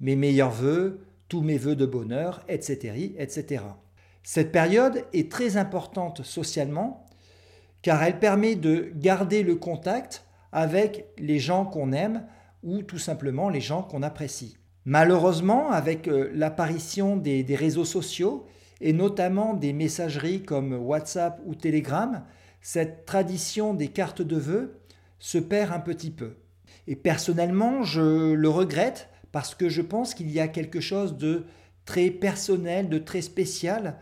mes 0.00 0.16
meilleurs 0.16 0.50
vœux, 0.50 1.06
tous 1.28 1.42
mes 1.42 1.56
vœux 1.56 1.76
de 1.76 1.86
bonheur, 1.86 2.44
etc., 2.48 3.14
etc. 3.16 3.62
Cette 4.24 4.50
période 4.50 5.04
est 5.12 5.30
très 5.30 5.56
importante 5.56 6.24
socialement 6.24 7.04
car 7.82 8.02
elle 8.02 8.18
permet 8.18 8.54
de 8.54 8.90
garder 8.94 9.42
le 9.42 9.56
contact 9.56 10.24
avec 10.52 11.06
les 11.18 11.38
gens 11.38 11.64
qu'on 11.64 11.92
aime 11.92 12.24
ou 12.62 12.82
tout 12.82 12.98
simplement 12.98 13.48
les 13.48 13.60
gens 13.60 13.82
qu'on 13.82 14.02
apprécie. 14.02 14.56
Malheureusement, 14.84 15.70
avec 15.70 16.08
euh, 16.08 16.30
l'apparition 16.34 17.16
des, 17.16 17.44
réseaux 17.54 17.84
sociaux 17.84 18.46
et 18.80 18.92
notamment 18.92 19.54
des 19.54 19.72
messageries 19.72 20.42
comme 20.42 20.72
WhatsApp 20.72 21.40
ou 21.44 21.54
Telegram, 21.54 22.24
cette 22.60 23.04
tradition 23.04 23.74
des 23.74 23.88
cartes 23.88 24.22
de 24.22 24.36
vœux 24.36 24.80
se 25.18 25.38
perd 25.38 25.72
un 25.72 25.80
petit 25.80 26.10
peu. 26.10 26.36
Et 26.86 26.96
personnellement, 26.96 27.82
je 27.82 28.32
le 28.32 28.48
regrette 28.48 29.08
parce 29.30 29.54
que 29.54 29.68
je 29.68 29.82
pense 29.82 30.14
qu'il 30.14 30.30
y 30.30 30.40
a 30.40 30.48
quelque 30.48 30.80
chose 30.80 31.18
de 31.18 31.44
très 31.84 32.10
personnel, 32.10 32.88
de 32.88 32.98
très 32.98 33.20
spécial 33.20 33.96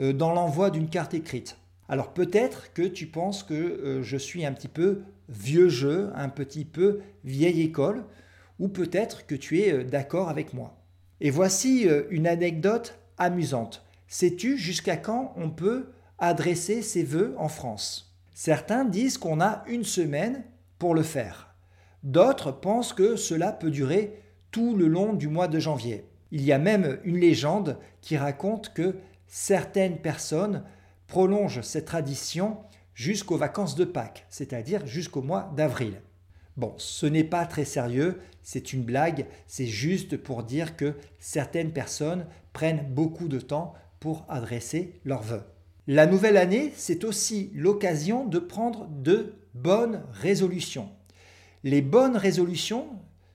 euh, 0.00 0.12
dans 0.12 0.32
l'envoi 0.32 0.70
d'une 0.70 0.88
carte 0.88 1.14
écrite. 1.14 1.56
Alors 1.88 2.12
peut-être 2.12 2.72
que 2.72 2.82
tu 2.82 3.06
penses 3.06 3.42
que 3.42 3.54
euh, 3.54 4.02
je 4.02 4.16
suis 4.16 4.44
un 4.44 4.52
petit 4.52 4.68
peu 4.68 5.02
vieux 5.28 5.68
jeu, 5.68 6.10
un 6.14 6.28
petit 6.28 6.64
peu 6.64 7.00
vieille 7.24 7.62
école, 7.62 8.04
ou 8.58 8.68
peut-être 8.68 9.26
que 9.26 9.34
tu 9.34 9.60
es 9.60 9.72
euh, 9.72 9.84
d'accord 9.84 10.28
avec 10.28 10.54
moi. 10.54 10.80
Et 11.20 11.30
voici 11.30 11.86
une 12.10 12.26
anecdote 12.26 12.98
amusante. 13.18 13.84
Sais-tu 14.08 14.58
jusqu'à 14.58 14.96
quand 14.96 15.32
on 15.36 15.48
peut 15.48 15.86
adresser 16.18 16.82
ses 16.82 17.04
vœux 17.04 17.34
en 17.38 17.48
France? 17.48 18.14
Certains 18.34 18.84
disent 18.84 19.16
qu'on 19.16 19.40
a 19.40 19.62
une 19.68 19.84
semaine 19.84 20.42
pour 20.78 20.94
le 20.94 21.02
faire. 21.02 21.54
D'autres 22.02 22.52
pensent 22.52 22.92
que 22.92 23.16
cela 23.16 23.52
peut 23.52 23.70
durer 23.70 24.20
tout 24.50 24.76
le 24.76 24.88
long 24.88 25.14
du 25.14 25.28
mois 25.28 25.48
de 25.48 25.58
janvier. 25.58 26.04
Il 26.30 26.42
y 26.42 26.52
a 26.52 26.58
même 26.58 26.98
une 27.04 27.18
légende 27.18 27.78
qui 28.00 28.16
raconte 28.16 28.74
que 28.74 28.96
certaines 29.26 29.98
personnes 29.98 30.64
prolongent 31.14 31.62
cette 31.62 31.84
tradition 31.84 32.56
jusqu'aux 32.92 33.36
vacances 33.36 33.76
de 33.76 33.84
Pâques, 33.84 34.26
c'est-à-dire 34.30 34.84
jusqu'au 34.84 35.22
mois 35.22 35.52
d'avril. 35.56 36.02
Bon, 36.56 36.74
ce 36.76 37.06
n'est 37.06 37.22
pas 37.22 37.46
très 37.46 37.64
sérieux, 37.64 38.18
c'est 38.42 38.72
une 38.72 38.82
blague, 38.82 39.26
c'est 39.46 39.68
juste 39.68 40.16
pour 40.16 40.42
dire 40.42 40.76
que 40.76 40.94
certaines 41.20 41.70
personnes 41.70 42.26
prennent 42.52 42.92
beaucoup 42.92 43.28
de 43.28 43.38
temps 43.38 43.74
pour 44.00 44.26
adresser 44.28 44.98
leurs 45.04 45.22
vœux. 45.22 45.44
La 45.86 46.06
nouvelle 46.06 46.36
année, 46.36 46.72
c'est 46.74 47.04
aussi 47.04 47.52
l'occasion 47.54 48.26
de 48.26 48.40
prendre 48.40 48.88
de 48.88 49.34
bonnes 49.54 50.02
résolutions. 50.14 50.88
Les 51.62 51.80
bonnes 51.80 52.16
résolutions, 52.16 52.88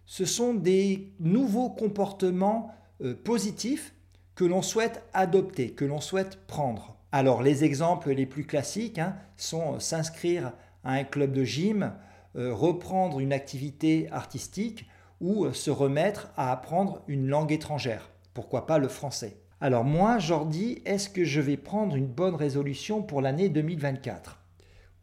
ce 0.06 0.26
sont 0.26 0.54
des 0.54 1.14
nouveaux 1.22 1.70
comportements 1.70 2.74
euh, 3.02 3.16
positifs 3.16 3.94
que 4.36 4.44
l'on 4.44 4.62
souhaite 4.62 5.02
adopter, 5.14 5.70
que 5.70 5.86
l'on 5.86 6.02
souhaite 6.02 6.46
prendre. 6.46 6.99
Alors 7.12 7.42
les 7.42 7.64
exemples 7.64 8.12
les 8.12 8.26
plus 8.26 8.46
classiques 8.46 9.00
hein, 9.00 9.16
sont 9.36 9.76
euh, 9.76 9.80
s'inscrire 9.80 10.54
à 10.84 10.94
un 10.94 11.04
club 11.04 11.32
de 11.32 11.44
gym, 11.44 11.94
euh, 12.36 12.54
reprendre 12.54 13.20
une 13.20 13.34
activité 13.34 14.08
artistique 14.12 14.88
ou 15.20 15.52
se 15.52 15.72
remettre 15.72 16.30
à 16.38 16.52
apprendre 16.52 17.02
une 17.08 17.28
langue 17.28 17.52
étrangère. 17.52 18.10
Pourquoi 18.34 18.68
pas 18.68 18.78
le 18.78 18.88
français? 18.88 19.38
Alors 19.60 19.84
moi, 19.84 20.20
Jordi, 20.20 20.82
est-ce 20.86 21.10
que 21.10 21.26
je 21.26 21.42
vais 21.42 21.58
prendre 21.58 21.96
une 21.96 22.08
bonne 22.08 22.36
résolution 22.36 23.02
pour 23.02 23.22
l'année 23.22 23.50
2024 23.50 24.40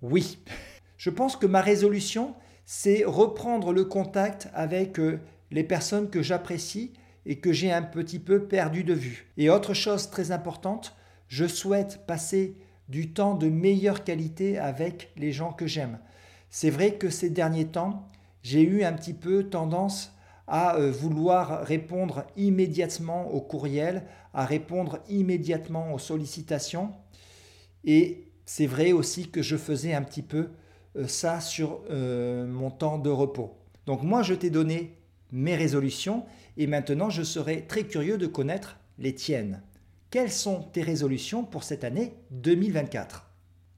Oui. 0.02 0.38
Je 0.96 1.10
pense 1.10 1.36
que 1.36 1.44
ma 1.44 1.60
résolution, 1.60 2.34
c'est 2.64 3.04
reprendre 3.04 3.74
le 3.74 3.84
contact 3.84 4.48
avec 4.54 4.98
euh, 4.98 5.20
les 5.50 5.62
personnes 5.62 6.08
que 6.08 6.22
j'apprécie 6.22 6.94
et 7.26 7.38
que 7.38 7.52
j'ai 7.52 7.70
un 7.70 7.82
petit 7.82 8.18
peu 8.18 8.44
perdu 8.44 8.82
de 8.82 8.94
vue. 8.94 9.30
Et 9.36 9.50
autre 9.50 9.74
chose 9.74 10.08
très 10.08 10.30
importante, 10.30 10.96
je 11.28 11.46
souhaite 11.46 12.06
passer 12.06 12.56
du 12.88 13.12
temps 13.12 13.34
de 13.34 13.48
meilleure 13.48 14.04
qualité 14.04 14.58
avec 14.58 15.12
les 15.16 15.32
gens 15.32 15.52
que 15.52 15.66
j'aime. 15.66 15.98
C'est 16.50 16.70
vrai 16.70 16.94
que 16.94 17.10
ces 17.10 17.30
derniers 17.30 17.66
temps, 17.66 18.08
j'ai 18.42 18.62
eu 18.62 18.84
un 18.84 18.92
petit 18.92 19.14
peu 19.14 19.44
tendance 19.44 20.12
à 20.46 20.76
euh, 20.76 20.90
vouloir 20.90 21.64
répondre 21.64 22.24
immédiatement 22.36 23.32
aux 23.32 23.40
courriels, 23.40 24.04
à 24.32 24.44
répondre 24.44 25.00
immédiatement 25.08 25.92
aux 25.92 25.98
sollicitations. 25.98 26.92
Et 27.84 28.28
c'est 28.44 28.66
vrai 28.66 28.92
aussi 28.92 29.28
que 29.28 29.42
je 29.42 29.56
faisais 29.56 29.92
un 29.92 30.02
petit 30.02 30.22
peu 30.22 30.50
euh, 30.96 31.08
ça 31.08 31.40
sur 31.40 31.80
euh, 31.90 32.46
mon 32.46 32.70
temps 32.70 32.98
de 32.98 33.10
repos. 33.10 33.56
Donc 33.86 34.02
moi, 34.02 34.22
je 34.22 34.34
t'ai 34.34 34.50
donné 34.50 34.94
mes 35.32 35.56
résolutions 35.56 36.24
et 36.56 36.66
maintenant, 36.66 37.10
je 37.10 37.22
serai 37.22 37.66
très 37.66 37.84
curieux 37.84 38.18
de 38.18 38.26
connaître 38.26 38.78
les 38.98 39.14
tiennes. 39.14 39.62
Quelles 40.16 40.32
sont 40.32 40.62
tes 40.62 40.80
résolutions 40.80 41.44
pour 41.44 41.62
cette 41.62 41.84
année 41.84 42.14
2024 42.30 43.30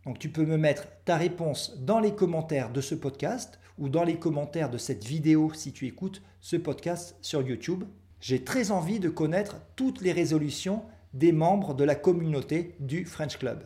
Donc 0.04 0.20
tu 0.20 0.28
peux 0.28 0.46
me 0.46 0.56
mettre 0.56 0.86
ta 1.04 1.16
réponse 1.16 1.76
dans 1.80 1.98
les 1.98 2.14
commentaires 2.14 2.70
de 2.70 2.80
ce 2.80 2.94
podcast 2.94 3.58
ou 3.76 3.88
dans 3.88 4.04
les 4.04 4.20
commentaires 4.20 4.70
de 4.70 4.78
cette 4.78 5.04
vidéo 5.04 5.52
si 5.52 5.72
tu 5.72 5.88
écoutes 5.88 6.22
ce 6.40 6.54
podcast 6.54 7.16
sur 7.22 7.42
YouTube. 7.42 7.82
J'ai 8.20 8.44
très 8.44 8.70
envie 8.70 9.00
de 9.00 9.08
connaître 9.08 9.56
toutes 9.74 10.00
les 10.00 10.12
résolutions 10.12 10.84
des 11.12 11.32
membres 11.32 11.74
de 11.74 11.82
la 11.82 11.96
communauté 11.96 12.76
du 12.78 13.04
French 13.04 13.36
Club. 13.36 13.64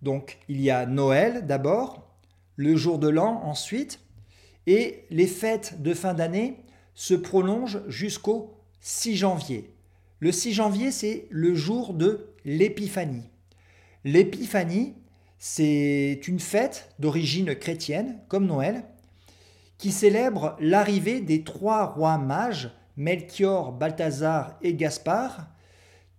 Donc 0.00 0.38
il 0.48 0.62
y 0.62 0.70
a 0.70 0.86
Noël 0.86 1.44
d'abord, 1.44 2.16
le 2.56 2.76
jour 2.76 2.98
de 2.98 3.10
l'an 3.10 3.42
ensuite, 3.44 4.00
et 4.66 5.04
les 5.10 5.26
fêtes 5.26 5.82
de 5.82 5.92
fin 5.92 6.14
d'année 6.14 6.64
se 6.94 7.12
prolongent 7.12 7.82
jusqu'au 7.88 8.54
6 8.80 9.16
janvier. 9.16 9.74
Le 10.20 10.32
6 10.32 10.52
janvier, 10.52 10.90
c'est 10.90 11.26
le 11.30 11.54
jour 11.54 11.94
de 11.94 12.34
l'Épiphanie. 12.44 13.30
L'Épiphanie, 14.04 14.94
c'est 15.38 16.20
une 16.28 16.40
fête 16.40 16.94
d'origine 16.98 17.54
chrétienne, 17.54 18.18
comme 18.28 18.46
Noël, 18.46 18.84
qui 19.78 19.90
célèbre 19.90 20.56
l'arrivée 20.60 21.22
des 21.22 21.42
trois 21.42 21.86
rois 21.86 22.18
mages, 22.18 22.70
Melchior, 22.98 23.72
Balthazar 23.72 24.58
et 24.60 24.74
Gaspard, 24.74 25.46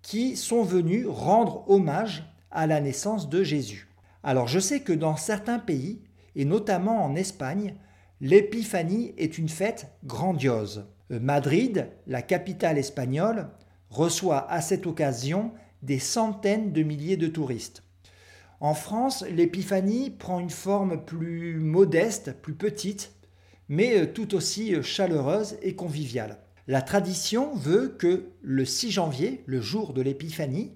qui 0.01 0.35
sont 0.35 0.63
venus 0.63 1.05
rendre 1.07 1.69
hommage 1.69 2.23
à 2.49 2.65
la 2.65 2.81
naissance 2.81 3.29
de 3.29 3.43
Jésus. 3.43 3.87
Alors 4.23 4.47
je 4.47 4.59
sais 4.59 4.79
que 4.79 4.93
dans 4.93 5.15
certains 5.15 5.59
pays, 5.59 6.01
et 6.35 6.45
notamment 6.45 7.05
en 7.05 7.15
Espagne, 7.15 7.75
l'épiphanie 8.19 9.13
est 9.19 9.37
une 9.37 9.49
fête 9.49 9.91
grandiose. 10.05 10.87
Euh, 11.11 11.19
Madrid, 11.19 11.87
la 12.07 12.23
capitale 12.23 12.79
espagnole, 12.79 13.49
reçoit 13.91 14.49
à 14.49 14.61
cette 14.61 14.87
occasion 14.87 15.51
des 15.83 15.99
centaines 15.99 16.71
de 16.71 16.81
milliers 16.81 17.17
de 17.17 17.27
touristes. 17.27 17.83
En 18.59 18.73
France, 18.73 19.23
l'épiphanie 19.29 20.09
prend 20.09 20.39
une 20.39 20.49
forme 20.49 21.03
plus 21.03 21.59
modeste, 21.59 22.33
plus 22.41 22.55
petite, 22.55 23.11
mais 23.69 24.11
tout 24.11 24.33
aussi 24.35 24.81
chaleureuse 24.81 25.57
et 25.61 25.75
conviviale. 25.75 26.39
La 26.67 26.81
tradition 26.81 27.55
veut 27.55 27.89
que 27.89 28.29
le 28.41 28.65
6 28.65 28.91
janvier, 28.91 29.43
le 29.45 29.61
jour 29.61 29.93
de 29.93 30.01
l'épiphanie, 30.01 30.73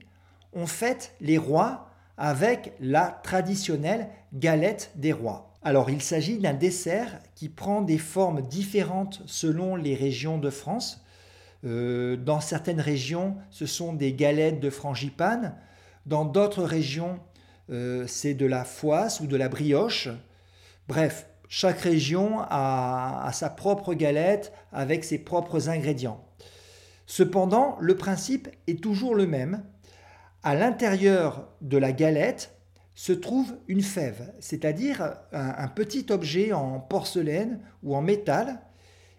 on 0.54 0.66
fête 0.66 1.14
les 1.22 1.38
rois 1.38 1.90
avec 2.18 2.74
la 2.80 3.20
traditionnelle 3.24 4.10
galette 4.34 4.92
des 4.96 5.14
rois. 5.14 5.54
Alors 5.62 5.90
il 5.90 6.02
s'agit 6.02 6.38
d'un 6.38 6.54
dessert 6.54 7.20
qui 7.36 7.50
prend 7.50 7.82
des 7.82 7.98
formes 7.98 8.42
différentes 8.42 9.22
selon 9.26 9.76
les 9.76 9.96
régions 9.96 10.38
de 10.38 10.50
France. 10.50 11.05
Euh, 11.64 12.18
dans 12.18 12.42
certaines 12.42 12.82
régions, 12.82 13.38
ce 13.50 13.66
sont 13.66 13.94
des 13.94 14.14
galettes 14.14 14.60
de 14.60 14.70
frangipane. 14.70 15.56
Dans 16.06 16.26
d'autres 16.26 16.64
régions, 16.64 17.20
euh, 17.72 18.06
c'est 18.08 18.34
de 18.34 18.46
la 18.46 18.64
foisse 18.64 19.20
ou 19.20 19.28
de 19.28 19.36
la 19.36 19.50
brioche. 19.50 20.10
Bref, 20.88 21.28
chaque 21.48 21.80
région 21.80 22.40
a, 22.50 23.30
sa 23.34 23.50
propre 23.50 23.94
galette 23.94 24.52
avec 24.72 25.04
ses 25.04 25.18
propres 25.18 25.70
ingrédients. 25.70 26.24
Cependant, 27.08 27.78
le 27.80 27.96
principe 27.96 28.50
est 28.68 28.82
toujours 28.82 29.16
le 29.16 29.28
même. 29.28 29.64
À 30.44 30.56
l'intérieur 30.56 31.48
de 31.62 31.78
la 31.78 31.92
galette, 31.92 32.56
se 32.96 33.12
trouve 33.12 33.58
une 33.68 33.82
fève, 33.82 34.34
c'est-à-dire 34.40 35.16
un, 35.34 35.68
petit 35.68 36.06
objet 36.12 36.54
en 36.54 36.80
porcelaine 36.80 37.60
ou 37.84 37.94
en 37.94 38.02
métal, 38.02 38.62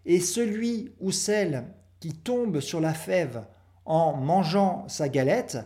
et 0.06 0.18
celui 0.18 0.94
ou 0.98 1.12
celle 1.12 1.64
qui 2.00 2.12
tombe 2.12 2.60
sur 2.60 2.80
la 2.80 2.94
fève 2.94 3.44
en 3.84 4.14
mangeant 4.16 4.84
sa 4.88 5.08
galette 5.08 5.58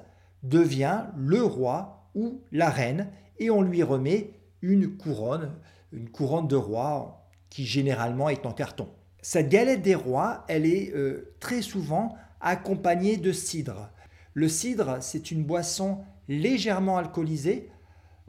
devient 0.43 1.05
le 1.17 1.43
roi 1.43 2.09
ou 2.15 2.41
la 2.53 2.71
reine, 2.71 3.09
et 3.39 3.51
on 3.51 3.63
lui 3.63 3.83
remet 3.83 4.33
une 4.63 4.97
couronne, 4.97 5.53
une 5.93 6.11
couronne 6.11 6.49
de 6.49 6.57
roi 6.57 7.27
qui 7.49 7.65
généralement 7.65 8.29
est 8.29 8.47
en 8.47 8.53
carton. 8.53 8.89
Cette 9.23 9.49
galette 9.49 9.83
des 9.83 9.95
rois, 9.95 10.45
elle 10.49 10.67
est 10.67 10.93
euh, 10.95 11.35
très 11.41 11.63
souvent 11.63 12.17
accompagnée 12.41 13.17
de 13.17 13.33
cidre. 13.33 13.91
Le 14.35 14.49
cidre, 14.49 14.99
c'est 15.01 15.31
une 15.31 15.45
boisson 15.45 15.99
légèrement 16.29 16.97
alcoolisée 16.97 17.71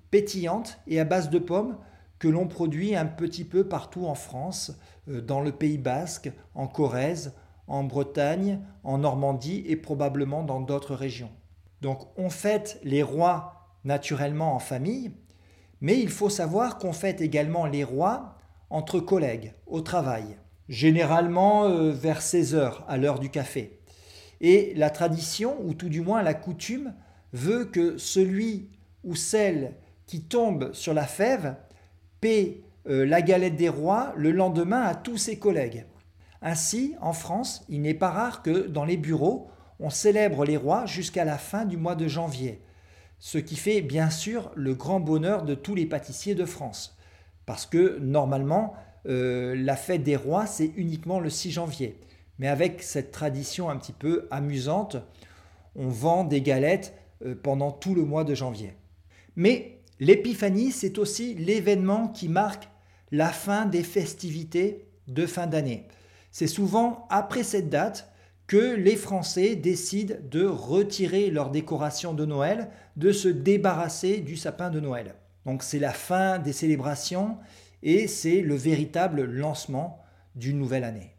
pétillante 0.10 0.80
et 0.88 1.00
à 1.00 1.06
base 1.06 1.30
de 1.30 1.40
pommes 1.40 1.78
que 2.20 2.28
l'on 2.28 2.48
produit 2.48 2.96
un 2.96 3.06
petit 3.06 3.46
peu 3.46 3.68
partout 3.68 4.06
en 4.06 4.16
France, 4.16 4.74
euh, 5.10 5.22
dans 5.22 5.42
le 5.42 5.52
Pays 5.52 5.78
basque, 5.78 6.32
en 6.54 6.68
Corrèze, 6.68 7.34
en 7.68 7.84
Bretagne, 7.84 8.60
en 8.84 9.00
Normandie 9.00 9.64
et 9.68 9.76
probablement 9.76 10.44
dans 10.44 10.60
d'autres 10.60 10.96
régions. 10.96 11.32
Donc 11.82 12.08
on 12.18 12.30
fête 12.30 12.80
les 12.84 13.04
rois 13.04 13.68
naturellement 13.84 14.54
en 14.54 14.60
famille, 14.60 15.12
mais 15.82 16.00
il 16.00 16.10
faut 16.10 16.30
savoir 16.30 16.78
qu'on 16.78 16.94
fête 16.94 17.22
également 17.22 17.66
les 17.66 17.84
rois 17.84 18.36
entre 18.70 19.00
collègues, 19.00 19.54
au 19.68 19.82
travail, 19.82 20.38
généralement 20.70 21.66
euh, 21.66 21.92
vers 21.92 22.22
16 22.22 22.56
heures 22.56 22.86
à 22.88 22.98
l'heure 22.98 23.20
du 23.20 23.30
café. 23.30 23.80
Et 24.40 24.74
la 24.76 24.90
tradition, 24.90 25.58
ou 25.64 25.74
tout 25.74 25.90
du 25.90 26.02
moins 26.02 26.24
la 26.24 26.34
coutume, 26.34 26.94
veut 27.34 27.66
que 27.66 27.98
celui 27.98 28.70
ou 29.04 29.16
celle 29.16 29.76
qui 30.06 30.24
tombe 30.24 30.74
sur 30.74 30.94
la 30.94 31.06
fève 31.06 31.56
paie 32.20 32.62
euh, 32.88 33.06
la 33.06 33.22
galette 33.22 33.56
des 33.56 33.70
rois 33.70 34.14
le 34.16 34.32
lendemain 34.32 34.82
à 34.82 34.96
tous 34.96 35.18
ses 35.18 35.38
collègues. 35.38 35.86
Ainsi, 36.42 36.96
en 37.02 37.14
France, 37.14 37.66
il 37.70 37.82
n'est 37.82 37.94
pas 37.94 38.10
rare 38.10 38.42
que 38.42 38.68
dans 38.68 38.86
les 38.86 38.98
bureaux, 38.98 39.50
on 39.80 39.90
célèbre 39.90 40.46
les 40.46 40.58
rois 40.58 40.86
jusqu'à 40.86 41.26
la 41.26 41.38
fin 41.38 41.66
du 41.66 41.78
mois 41.78 41.96
de 41.96 42.08
janvier, 42.08 42.62
ce 43.20 43.38
qui 43.38 43.56
fait 43.56 43.82
bien 43.82 44.10
sûr 44.10 44.52
le 44.56 44.74
grand 44.74 45.00
bonheur 45.00 45.44
de 45.44 45.56
tous 45.56 45.76
les 45.76 45.86
pâtissiers 45.86 46.36
de 46.36 46.46
France, 46.46 46.98
parce 47.46 47.66
que 47.66 48.00
normalement, 48.00 48.74
euh, 49.08 49.56
la 49.56 49.76
fête 49.76 50.04
des 50.04 50.16
rois, 50.16 50.46
c'est 50.46 50.72
uniquement 50.76 51.20
le 51.20 51.30
6 51.30 51.52
janvier. 51.52 52.00
Mais 52.40 52.48
avec 52.48 52.82
cette 52.82 53.12
tradition 53.12 53.70
un 53.70 53.78
petit 53.78 53.94
peu 53.94 54.28
amusante, 54.32 54.98
on 55.76 55.90
vend 55.90 56.24
des 56.24 56.42
galettes 56.42 56.94
euh, 57.26 57.36
pendant 57.36 57.72
tout 57.72 57.96
le 57.96 58.04
mois 58.04 58.24
de 58.24 58.34
janvier. 58.34 58.76
Mais 59.36 59.82
L'épiphanie, 60.02 60.72
c'est 60.72 60.98
aussi 60.98 61.36
l'événement 61.36 62.08
qui 62.08 62.28
marque 62.28 62.68
la 63.12 63.28
fin 63.28 63.68
des 63.68 63.84
festivités 63.84 64.88
de 65.08 65.28
fin 65.28 65.46
d'année. 65.46 65.86
C'est 66.32 66.48
souvent 66.48 67.06
après 67.10 67.44
cette 67.44 67.70
date 67.70 68.10
que 68.48 68.76
les 68.76 68.96
Français 68.96 69.56
décident 69.56 70.16
de 70.30 70.46
retirer 70.46 71.30
leur 71.30 71.52
décoration 71.52 72.14
de 72.14 72.26
Noël, 72.26 72.70
de 72.98 73.12
se 73.12 73.28
débarrasser 73.28 74.18
du 74.20 74.36
sapin 74.36 74.70
de 74.70 74.80
Noël. 74.80 75.16
Donc 75.46 75.64
c'est 75.64 75.80
la 75.80 75.94
fin 75.94 76.40
des 76.40 76.54
célébrations 76.54 77.38
et 77.84 78.08
c'est 78.08 78.42
le 78.42 78.56
véritable 78.56 79.24
lancement 79.24 80.00
d'une 80.36 80.58
nouvelle 80.58 80.84
année. 80.84 81.16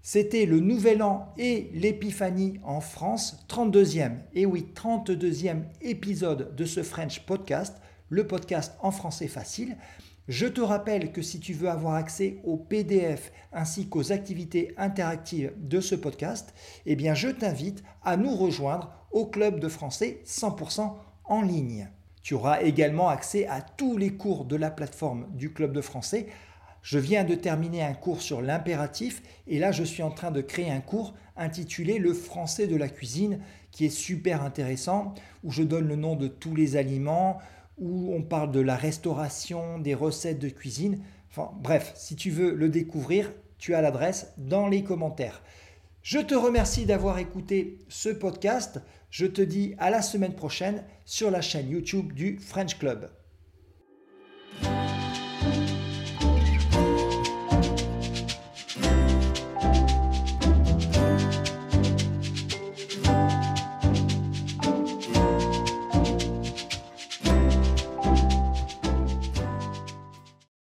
C'était 0.00 0.46
le 0.46 0.60
Nouvel 0.60 1.02
An 1.02 1.32
et 1.38 1.70
l'Épiphanie 1.74 2.58
en 2.64 2.80
France, 2.80 3.44
32e, 3.48 4.16
et 4.34 4.46
oui, 4.46 4.66
32e 4.74 5.62
épisode 5.80 6.56
de 6.56 6.64
ce 6.64 6.82
French 6.82 7.20
podcast 7.20 7.76
le 8.12 8.26
podcast 8.26 8.74
en 8.82 8.90
français 8.90 9.26
facile. 9.26 9.78
Je 10.28 10.46
te 10.46 10.60
rappelle 10.60 11.10
que 11.10 11.20
si 11.20 11.40
tu 11.40 11.52
veux 11.52 11.68
avoir 11.68 11.94
accès 11.94 12.36
au 12.44 12.56
PDF 12.56 13.32
ainsi 13.52 13.88
qu'aux 13.88 14.12
activités 14.12 14.72
interactives 14.76 15.52
de 15.56 15.80
ce 15.80 15.96
podcast, 15.96 16.54
eh 16.86 16.96
je 17.14 17.28
t'invite 17.28 17.82
à 18.04 18.16
nous 18.16 18.36
rejoindre 18.36 18.92
au 19.10 19.26
club 19.26 19.58
de 19.58 19.66
français 19.66 20.20
100% 20.24 20.92
en 21.24 21.42
ligne. 21.42 21.90
Tu 22.22 22.34
auras 22.34 22.62
également 22.62 23.08
accès 23.08 23.48
à 23.48 23.60
tous 23.60 23.96
les 23.96 24.14
cours 24.14 24.44
de 24.44 24.54
la 24.54 24.70
plateforme 24.70 25.26
du 25.32 25.52
club 25.52 25.72
de 25.72 25.80
français. 25.80 26.28
Je 26.82 27.00
viens 27.00 27.24
de 27.24 27.34
terminer 27.34 27.82
un 27.82 27.94
cours 27.94 28.22
sur 28.22 28.42
l'impératif 28.42 29.22
et 29.48 29.58
là 29.58 29.72
je 29.72 29.82
suis 29.82 30.04
en 30.04 30.10
train 30.10 30.30
de 30.30 30.40
créer 30.40 30.70
un 30.70 30.80
cours 30.80 31.14
intitulé 31.36 31.98
Le 31.98 32.14
français 32.14 32.68
de 32.68 32.76
la 32.76 32.88
cuisine 32.88 33.40
qui 33.72 33.86
est 33.86 33.90
super 33.90 34.44
intéressant 34.44 35.14
où 35.42 35.50
je 35.50 35.64
donne 35.64 35.88
le 35.88 35.96
nom 35.96 36.14
de 36.14 36.28
tous 36.28 36.54
les 36.54 36.76
aliments, 36.76 37.38
où 37.78 38.14
on 38.14 38.22
parle 38.22 38.52
de 38.52 38.60
la 38.60 38.76
restauration, 38.76 39.78
des 39.78 39.94
recettes 39.94 40.38
de 40.38 40.48
cuisine. 40.48 41.02
Bref, 41.60 41.92
si 41.96 42.16
tu 42.16 42.30
veux 42.30 42.54
le 42.54 42.68
découvrir, 42.68 43.32
tu 43.58 43.74
as 43.74 43.80
l'adresse 43.80 44.32
dans 44.38 44.68
les 44.68 44.82
commentaires. 44.84 45.42
Je 46.02 46.18
te 46.18 46.34
remercie 46.34 46.84
d'avoir 46.84 47.18
écouté 47.18 47.78
ce 47.88 48.08
podcast. 48.08 48.80
Je 49.10 49.26
te 49.26 49.40
dis 49.40 49.74
à 49.78 49.90
la 49.90 50.02
semaine 50.02 50.34
prochaine 50.34 50.84
sur 51.04 51.30
la 51.30 51.40
chaîne 51.40 51.70
YouTube 51.70 52.12
du 52.12 52.38
French 52.38 52.78
Club. 52.78 53.08